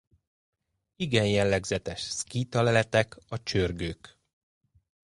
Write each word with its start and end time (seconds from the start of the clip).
Igen 0.95 1.25
jellegzetes 1.27 1.99
szkíta 2.01 2.61
leletek 2.61 3.17
a 3.27 3.43
csörgők. 3.43 4.19